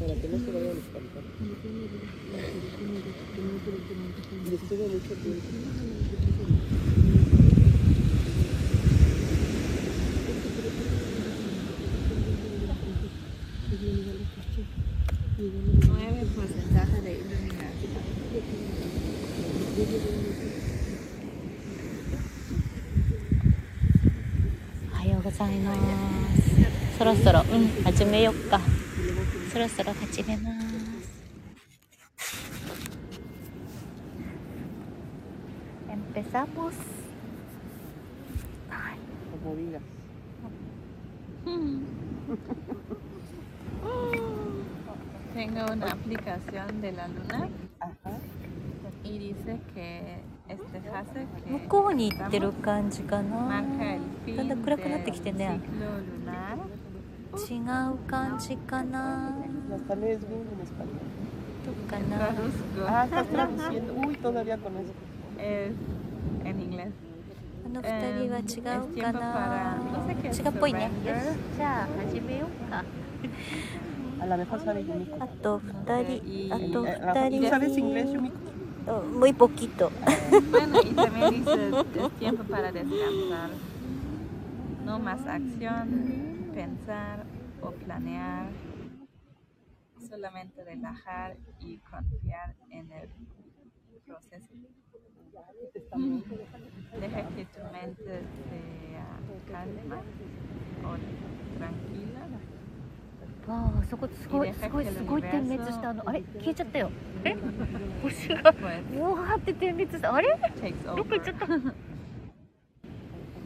[0.00, 1.22] Para que no se vayan a espantar.
[4.50, 5.48] Y estuve mucho tiempo.
[15.86, 17.60] Nueve porcentaje de iluminación.
[24.92, 25.74] おはようございま
[26.36, 28.79] すそろそろうん始めよっか
[29.52, 31.10] そろそろ始めます
[35.90, 36.74] エンペサモス
[51.48, 53.62] 向こうに行ってる感じかな
[54.36, 55.60] だんだん暗くなってきてね
[57.35, 59.33] 違う感じかな
[59.69, 61.01] La están es bien en español.
[61.65, 62.85] どっかな Traduzco.
[62.87, 63.93] Ah, estás traduciendo.
[63.93, 64.93] Uy, todavía con eso.
[65.39, 65.71] Es
[66.45, 66.93] en inglés.
[67.65, 71.33] あの二人は違うかな Es 違 tiempo para- no sé qué es うっぽいねよ surrender.
[71.33, 72.83] しじゃあ始めようか
[74.21, 75.17] A lo mejor sabe Yumiko.
[75.19, 78.35] あと二人あと Eh, Rafa, 二 ¿Tú 人 sabes inglés, Yumiko?
[78.87, 79.91] うんmuy poquito
[80.51, 81.69] Bueno, y también dice,
[82.05, 83.49] es tiempo para descansar.
[84.85, 87.24] No más acción, Pensar
[87.62, 88.46] o planear.
[90.08, 93.08] Solamente relajar y confiar en el
[94.06, 94.54] proceso.
[97.00, 98.04] Deja que tu mente
[98.48, 99.06] sea
[99.50, 99.96] calma
[100.84, 100.96] o
[101.58, 102.20] tranquila.
[103.48, 106.90] わあそこすごいすごいすごい点滅したあのあれ消えちゃったよ
[107.24, 107.34] え
[108.02, 110.28] 星が Pues うわーって点滅したあれ
[110.94, 111.46] どこ行っちゃ.った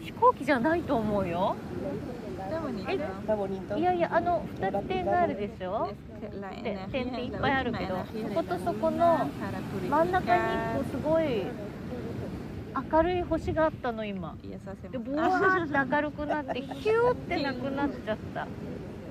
[0.01, 1.55] 飛行機じゃないと思うよ
[3.79, 5.89] いやいやあの2つ点があるでしょ？
[6.93, 9.29] 点っていっぱいあるけどこことそこの
[9.91, 10.43] 真ん中に
[10.75, 11.45] こうすごい
[12.93, 14.37] 明るい星があったの今。
[14.91, 18.47] でボワーって明るくなって ヒューってなくなっちゃった。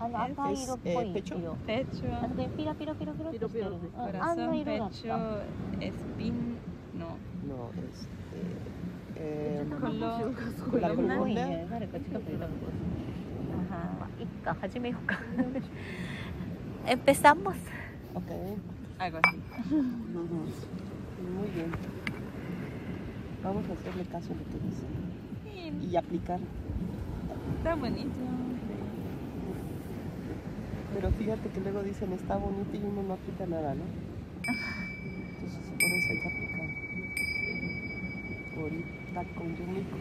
[0.00, 5.16] あの赤い色っぽい えーペチョ色 pecho, あそこにピラピラピラピラってしてるうんあんな corazón, 色だっ pecho, た
[5.80, 7.16] espino,
[7.46, 8.04] No, este.
[9.16, 10.18] Eh, color, la
[10.56, 11.24] すごい columna.
[11.34, 15.18] ね誰か近くにいたの ajá, まあいっか始めようか
[16.86, 17.54] Empezamos
[18.14, 18.30] Ok.
[18.98, 19.40] algo así.
[19.72, 20.46] Ujú.
[21.34, 21.70] Muy bien.
[23.42, 24.84] Vamos a hacerle caso a lo que dice.
[25.44, 26.38] Sí, Y aplicar.
[27.58, 28.10] Está bonito.
[30.93, 33.83] Pero fíjate que luego dicen está bonito y uno no aplica nada, ¿no?
[34.43, 36.69] Entonces por eso hay que aplicar.
[38.57, 39.97] Ahorita con Yumiko.